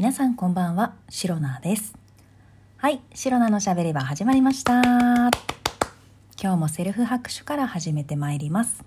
[0.00, 1.94] 皆さんこんばんは、シロナです。
[2.78, 4.80] はい、シロナのしゃべり場始まりました。
[4.80, 5.30] 今
[6.40, 8.82] 日もセルフ拍手から始めてまいります。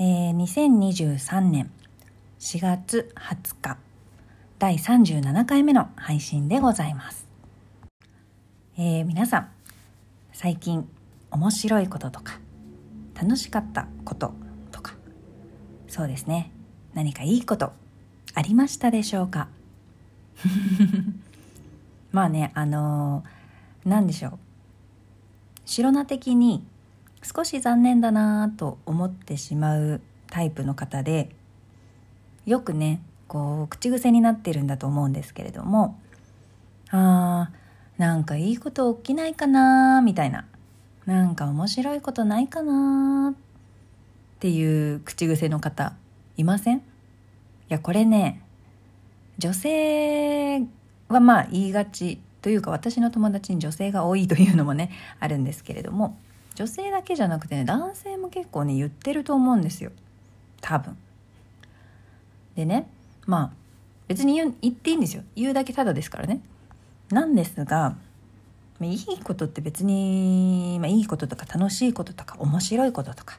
[0.00, 1.70] えー、2023年
[2.40, 3.78] 4月20日、
[4.58, 7.28] 第37回目の配信でございます。
[8.76, 9.48] えー、皆さん、
[10.32, 10.88] 最近
[11.30, 12.40] 面白いこととか、
[13.14, 14.34] 楽しかったこと
[14.72, 14.94] とか、
[15.86, 16.50] そうですね、
[16.92, 17.72] 何かいいこと
[18.34, 19.46] ありましたでしょうか？
[22.12, 24.38] まあねあのー、何でしょう。
[25.66, 26.64] 白菜的に
[27.22, 31.34] 少し残念だなと思ってしまうタイプの方で
[32.46, 35.98] よくねこう口癖になってるんだと思うんですけれども
[36.90, 40.46] あーなんかいいこと起きないかなみたいな
[41.04, 43.34] なんか面白いことないかなっ
[44.38, 45.94] ていう口癖の方
[46.36, 46.78] いません？
[46.78, 46.80] い
[47.68, 48.40] やこれね
[49.38, 50.60] 女性
[51.08, 56.18] はまあ言いがちというか私の友達に女性が多いというのもねあるんですけれども
[56.54, 59.92] 女性だけじゃなくてね男性も結構ね言ってると思うんですよ。
[60.60, 60.96] 多分。
[62.56, 62.88] でね
[63.26, 63.50] まあ
[64.08, 65.22] 別に言っていいんですよ。
[65.36, 66.40] 言うだけただですからね。
[67.10, 67.96] なんですが
[68.80, 73.38] いいことって別に、まあ、いいこととか楽しいこととか面白いこととか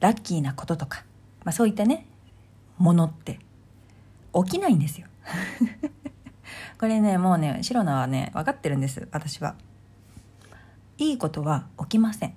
[0.00, 1.04] ラッキーなこととか、
[1.44, 2.06] まあ、そういったね
[2.78, 3.38] ものって
[4.44, 5.06] 起きないんですよ。
[6.78, 9.54] これねもうねシロナはね分かってるんです私は。
[10.98, 12.34] いいことは起きません。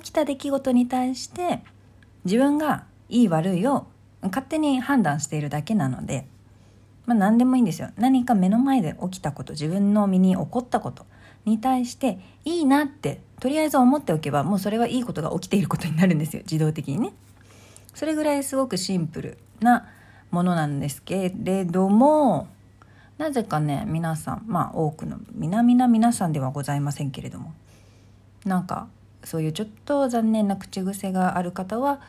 [0.00, 1.62] 起きた出来事に対して
[2.24, 3.86] 自分がいい悪いを
[4.22, 6.26] 勝手に判断しているだけなので
[7.06, 7.90] まあ何でもいいんですよ。
[7.96, 11.06] 何か目の前で起きたこと自分の身に起こったこと
[11.44, 16.42] に対していいなってとりあえず思っておけばもうそれはいいことが起きていることになるんですよ。
[16.42, 17.12] 自動的にね。
[17.94, 19.88] それぐらいすごくシンプルな
[20.34, 22.48] ものなんですけれども
[23.18, 27.54] なぜかね皆さんまあ多くの皆々皆さんではございませんけれども
[28.44, 28.88] なんか
[29.22, 32.00] そういうちょっと残念な口癖がある方は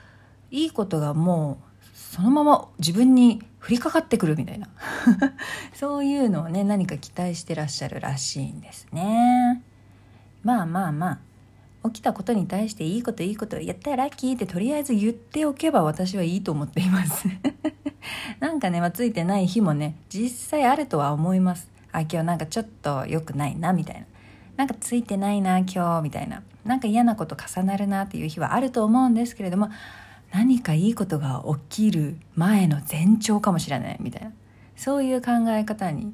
[0.50, 4.68] いいことがもうそのまま自分に降りかかってくるみたいな。
[5.74, 9.64] そういうのをね何か期待してらっしゃるらしいんですね。
[10.44, 11.20] まあまあま
[11.84, 17.28] あ起きたことに対していいこといいことやったらラッキーってとりあえず言っておけば私はいいと思っています。
[18.40, 21.70] なんかね、まあ、ついてない日もね実際あるとは思います。
[21.92, 24.06] あ今日なんかちょっと良くないなみたいな。
[24.58, 26.42] なんかついてないな今日みたいな。
[26.64, 29.70] なんか嫌なこと重なるなっていう日はあると思うんですけれども
[30.34, 34.32] 何かいいことが起きる前の前兆かもしれないみたいな。
[34.76, 36.14] そういう考え方に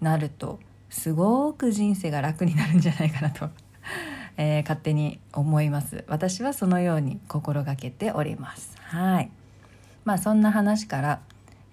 [0.00, 3.50] なるとすごく人生が楽になるんじゃないかなと、
[4.36, 6.04] えー、勝手に思います。
[6.08, 8.76] 私はそのように心がけております。
[8.82, 9.30] はい。
[10.08, 11.20] まあそんな話から、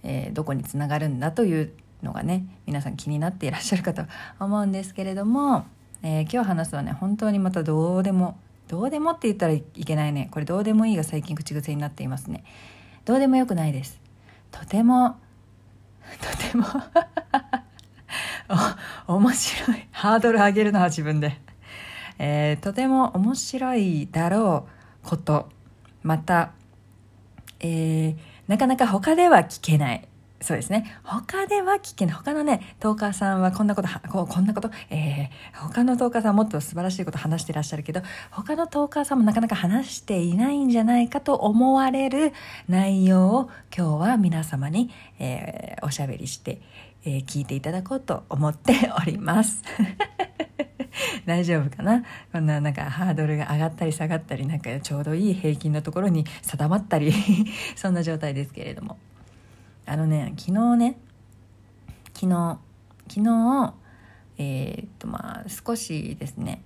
[0.03, 1.71] えー、どこにつながるんだという
[2.03, 4.03] のがね皆さん気になっていらっしゃるかと
[4.41, 5.65] 思うんですけれども、
[6.03, 8.37] えー、今日話すのはね本当にまたどうでも
[8.67, 10.27] どうでもって言ったらいけないね。
[10.31, 12.43] これどうでもいいが最近口癖になっていますね。
[13.05, 14.01] どうでもよくないです。
[14.51, 15.15] とても
[16.19, 16.65] とても
[19.15, 19.87] 面白い。
[19.91, 21.39] ハードル上げるのは自分で、
[22.19, 24.67] えー、とても面白いだろ
[25.05, 25.47] うこと
[26.03, 26.51] また、
[27.65, 28.15] えー、
[28.47, 30.07] なかなか他では聞けない
[30.41, 30.99] そうですね。
[31.03, 32.15] 他では聞けない。
[32.15, 42.33] 他のね、トーカーさんはこんなことこ、こんなこと、えー、他のトーカーさんもっと素晴らしいこと話してらっしゃるけど、他のトーカーさんもなかなか話していないんじゃないかと思われる
[42.67, 46.61] 内容を今日は皆様に、えー、おしゃべりして、
[47.05, 49.63] えー、聞いていただこうと思っております。
[51.25, 52.03] 大丈夫かな？
[52.31, 57.11] こんななんかハードルが上がったり下がったりなんかちょうどいい平均のところに定まったり
[57.75, 58.97] そんな状態ですけれども。
[59.87, 60.97] あのね昨日ね
[62.13, 62.59] 昨日
[63.07, 63.73] 昨日
[64.37, 66.61] えー、っとまあ少しですね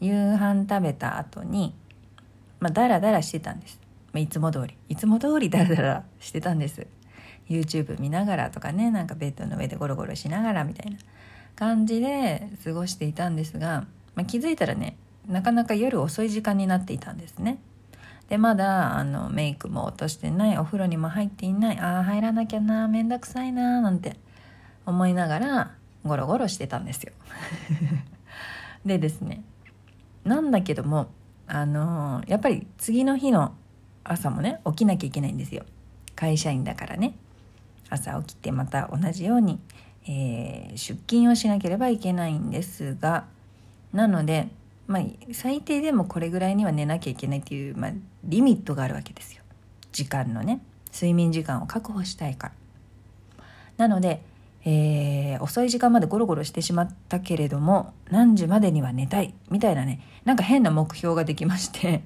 [0.00, 1.74] 夕飯食べた後に
[2.60, 3.80] まあダラダラしてたんです、
[4.12, 4.76] まあ、いつも通り。
[4.88, 6.86] いつも通りダラダラしてたんです。
[7.48, 10.98] YouTube 見ながらとかねなんかベッドの上でゴロゴロしながらみたいな。
[11.56, 14.96] 感じで過ごしていたんですが、まあ、気づいたらね
[15.28, 17.58] なかなか夜遅い時間になっていたんですね。
[18.28, 24.16] でまだあのメイクも落としてないお風呂にも入っていないああ入らなきゃなめんどくさいななんて
[24.86, 25.74] 思いながら
[26.04, 27.12] ゴロゴロしてたんですよ。
[28.84, 29.42] でですね
[30.24, 31.08] なんだけども
[31.46, 33.54] あのやっぱり次の日の
[34.04, 35.64] 朝もね起きなきゃいけないんですよ。
[36.16, 37.14] 会社員だからね。
[37.90, 39.60] 朝起きてまた同じように、
[40.06, 43.24] えー、出勤をしなければいけないんですが
[43.92, 44.48] なので
[44.86, 45.02] まあ、
[45.32, 47.92] 最低でもこれぐらいには寝なきゃいけないっていう、まあ、
[48.24, 49.42] リミットがあるわけですよ。
[49.92, 50.60] 時間のね。
[50.92, 53.44] 睡眠時間を確保したいから。
[53.76, 54.22] なので、
[54.64, 59.34] えー、遅い時間までゴロゴロしてしまったけれども何時までには寝たい。
[59.50, 60.00] みたいなね。
[60.24, 62.02] なんか変な目標ができまして。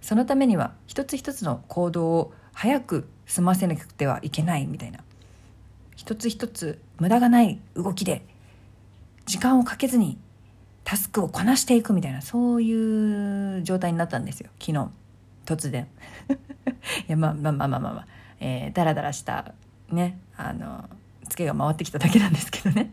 [0.00, 4.66] そのためには一つ一つの行動を早く済ませなくてはいけない。
[4.66, 5.00] みたいな。
[5.98, 8.22] 一つ一つ無駄がない動きで
[9.26, 10.16] 時間をかけずに
[10.84, 14.48] タスクをこなしていくみたいなそういう状態になったんですよ。
[14.60, 14.88] 昨日
[15.44, 15.88] 突然。
[17.08, 18.06] いやまあまあまあまあまあ、まあ、
[18.38, 19.52] えー、ダラダラした
[19.90, 20.88] ねあの
[21.28, 22.92] ツケが回ってきただけなんですけどね。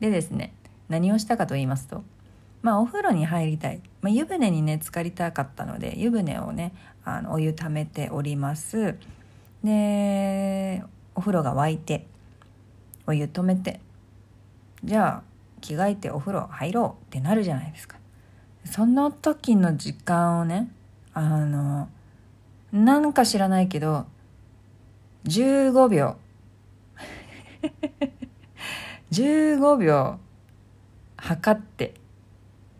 [0.00, 0.52] でですね
[0.88, 2.02] 何をしたかと言いますと
[2.60, 6.72] まあお風呂に入りたい、まあ、湯船にね浸かりたかったので湯船をね
[7.04, 8.96] あのお湯ためております。
[9.62, 10.82] で
[11.14, 12.06] お風呂が沸いて
[13.06, 13.80] お湯止めて
[14.84, 15.22] じゃあ
[15.60, 17.96] 着替えてお風呂入ろうってなるじゃないですか。
[18.64, 20.70] その時の時間をね
[21.14, 21.88] あの
[22.72, 24.06] なんか知らないけど
[25.24, 26.16] 15秒。
[29.12, 30.18] 15秒
[31.16, 31.94] 測って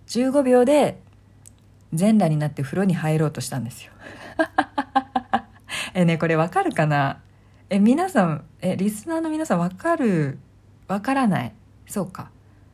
[0.06, 1.00] 15秒で
[1.92, 3.92] 全裸になって風呂に入ろうとしたんですよ。
[5.94, 7.20] えねこれわかるかな？
[7.74, 10.38] え皆さんえリスナーの皆さんわかる
[10.88, 11.52] わからない？
[11.86, 12.30] そうか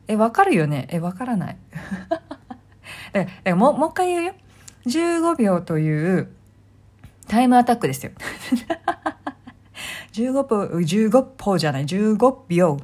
[0.09, 0.87] え、わかるよね？
[0.91, 1.57] え、わからない？
[3.13, 4.33] だからもう、もう一回言うよ。
[4.87, 6.29] 15秒という
[7.29, 8.11] タイムアタックですよ。
[10.11, 12.77] 15歩、15歩じゃない、15秒。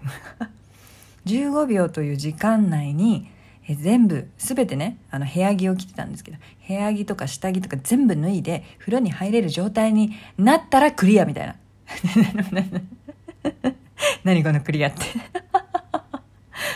[1.26, 3.30] 15秒という時間内に、
[3.68, 11.56] え全部、すべてね、あの、部屋着を着てたんですけど、部屋着とか下着とか全部脱いで、風呂に入れる状態になったらクリアみたいな。
[14.24, 14.98] 何このクリアって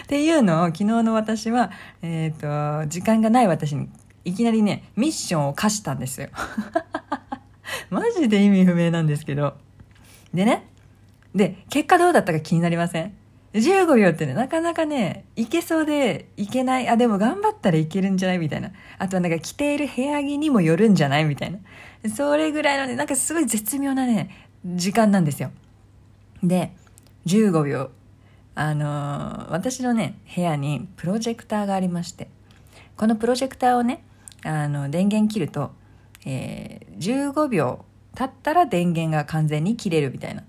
[0.03, 1.71] っていうのを昨日の私は、
[2.01, 3.89] えっ、ー、と、時間がない私に
[4.25, 6.29] いきなりね、ミッションを課したんですよ。
[7.91, 9.55] マジで意味不明なんですけど。
[10.33, 10.65] でね、
[11.35, 13.13] で、結果どうだったか気になりません
[13.53, 16.89] ?15 秒ってね、なかなかね、いけそうでいけない。
[16.89, 18.39] あ、でも頑張ったらいけるんじゃない？
[18.39, 18.71] みたいな。
[18.97, 21.25] あとはなんか着ている部屋着にもよるんじゃない？
[21.25, 21.59] みたいな。
[22.09, 24.29] それぐらいのね、なんかすごい絶妙なね、
[24.65, 25.51] 時間なんですよ。
[26.43, 26.73] で、
[27.25, 27.91] 15秒。
[28.55, 32.27] あの私のね部屋にプロジェクターがありまして。
[32.97, 34.03] このプロジェクターをね
[34.43, 35.71] あの電源切ると、
[36.25, 37.85] えー、15秒
[38.15, 40.43] 経ったら電源が完全に切れるみたいな。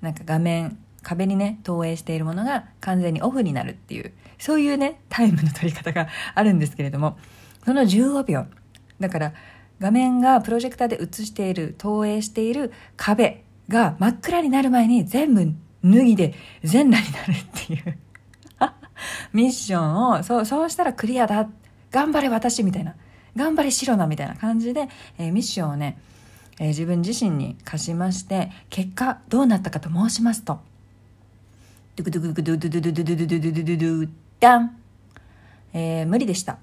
[0.00, 4.12] なんか画面壁にね投影しているものが完全にオフになるっていう。
[4.38, 7.18] そういうねタイムの取り方があるんですけれども。
[7.64, 8.46] その15秒。
[9.00, 9.32] だから
[9.80, 15.52] 画面がプロジェクターで映している投影している壁が真っ暗になる前に全部
[15.84, 17.98] 脱ぎで全裸になるっていう
[19.32, 21.48] ミッションを、そう、そうしたらクリアだ。
[21.90, 22.94] 頑張れ私みたいな。
[23.36, 25.98] 頑張れ白なみたいな感じで、えー、ミッションをね、
[26.58, 30.60] えー、自分自身に課しまして、結果どうなったかと申しますと、
[31.96, 34.08] ドゥクドゥクドゥドゥドゥドゥドゥドゥドゥドゥドゥドゥドゥ
[34.40, 34.76] ダン
[35.72, 36.58] えー、無理でした。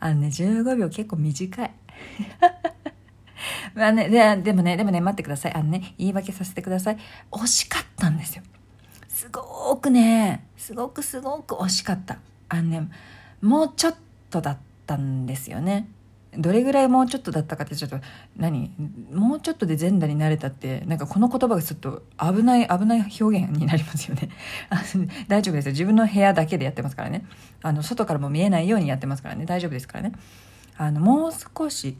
[0.00, 1.70] あのね、15秒結構短い。
[3.74, 5.54] まあね、ででもね、でもね、待ってください。
[5.54, 6.98] あのね、言い訳させてください。
[7.30, 8.42] 惜しかったんですよ。
[9.08, 12.18] すごくね、すごくすごく惜しかった。
[12.48, 12.88] あのね、
[13.40, 13.94] もうちょっ
[14.30, 15.88] とだったんですよね。
[16.36, 17.98] どれぐらいもうちょっとだったかってちょっと
[18.36, 18.70] 何？
[19.12, 24.30] もうちょっとで全裸になれたってなんかこの言葉がちょっと危ない危ない表現になりますよね
[25.26, 27.26] 大丈夫ですよ自分の部屋だけでやってますからね
[27.62, 30.12] あの外からも見えないようにやってますからね大丈夫ですからね
[30.76, 31.96] あのもう少し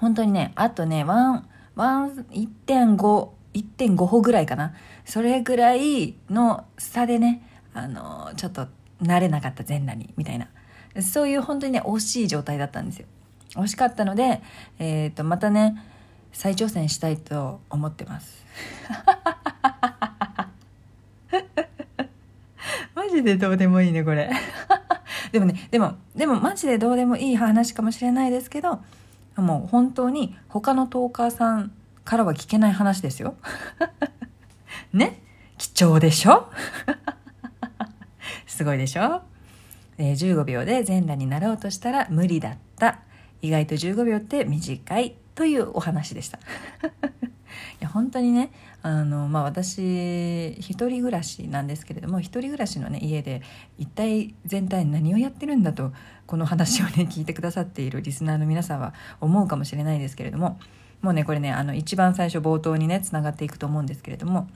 [0.00, 4.74] 本当にね、あとね、ワン、ワン、1.5、1.5歩ぐらいかな。
[5.04, 7.42] それぐらいの差でね、
[7.74, 8.68] あの、ちょっと
[9.02, 10.48] なれなかった全裸に、みたいな。
[11.02, 13.06] そういう本当にね、惜しい状態だったんですよ。
[13.54, 14.42] 惜しかったので、
[14.78, 15.82] えっ、ー、と、またね、
[16.32, 18.44] 再挑戦したいと思ってます。
[22.94, 24.30] マジでどうでもいいね、これ。
[25.32, 28.80] でもね、でも、でもマジでどうでもいい話かもしれないですけど、
[29.42, 31.72] もう本当に他のトーカーさん
[32.04, 33.34] からは聞けない話ですよ。
[34.92, 35.22] ね？
[35.58, 36.48] 貴重でしょ？
[38.46, 39.22] すごいでしょ、
[39.98, 43.00] えー、15秒で全裸になろうとしたら無理だった。
[43.40, 46.38] 意外と15秒って短いというお話でした。
[47.80, 48.50] いや本当にね
[48.82, 53.42] あの、まあ、私一人暮らしなんですけれども一人暮らしの、ね、家で
[53.78, 55.92] 一体全体何をやってるんだと
[56.26, 60.58] この話をね 聞いてくださっているリスナーの皆さんは思うかもしれないですけれども
[61.02, 64.48] もうねこれねあの一番最初冒頭にねつながっていくと思うんですけれども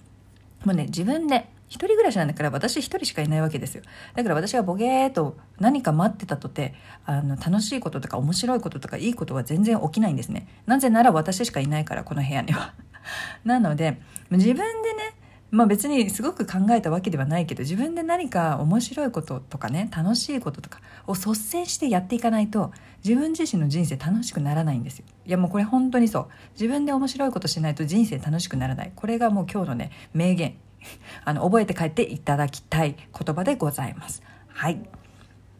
[0.64, 3.82] もうね自分で一人暮らしなんだから私一人しかいないわけですよ。
[4.14, 6.74] だから私がボゲーと何か待ってたとて、
[7.06, 10.48] あの、楽しいこととか面白いこととかいいことは全然起きないんですね。
[10.66, 12.74] なぜなら私しかいないから、この部屋には。
[13.44, 14.00] なので
[14.30, 15.14] 自分でね
[15.50, 22.72] まあ別にすごく考えたわけではないけど自分で何か面白いこととかね楽しいこととかを率先してやっていかないと
[23.04, 30.54] 自分自身の人生楽しくならないんですよいやもうこれ本当にそう自分で面白いことしないと人生楽しくならないこれがもう今日のね名言
[31.24, 34.76] あの覚えて帰っていただきたい言葉でございますはい、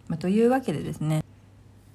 [0.09, 1.25] まあ、というわけでですね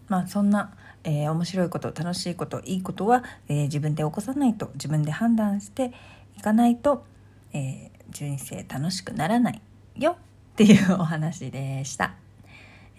[0.08, 5.94] まあそんなえー、面白いこと楽しいこといいことは、えー、自分で起こさないと自分で判断して
[6.38, 7.06] いかないと
[7.54, 9.62] えー、人生楽しくならない
[9.96, 10.18] よ
[10.54, 12.14] っていうお話でした。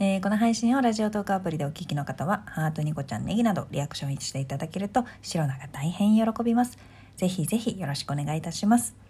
[0.00, 6.78] えー、この配信をラジオトークアプリでお聞きの方は、ハートニコちゃんネギなどリアクションしていただけると、白菜が大変喜びます。
[7.16, 9.07] ぜひぜひよろしくお願いいたします。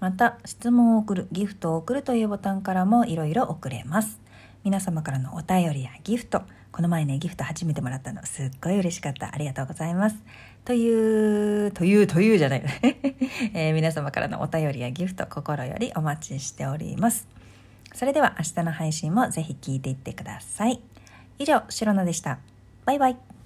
[0.00, 4.20] また、質問を送る、ギフトを送るというボタンからもいろいろ送れます。
[4.64, 9.34] 皆様からのお便りやギフト、この前ね、ギフト初めてもらったの、すっごい嬉しかった。
[9.34, 10.16] ありがとうございます。
[10.64, 12.62] という、という、というじゃない、
[13.54, 17.26] えー、皆様からのお便りやギフト、心よりお待ちしております。
[17.94, 20.80] それでは明日の配信もぜひ聞いていってください。
[21.38, 22.38] 以上、シロナでした。
[22.84, 23.37] バイバイ。